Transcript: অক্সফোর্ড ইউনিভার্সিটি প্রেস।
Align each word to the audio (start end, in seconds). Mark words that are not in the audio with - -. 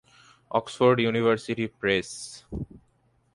অক্সফোর্ড 0.51 0.97
ইউনিভার্সিটি 0.99 1.65
প্রেস। 1.79 2.09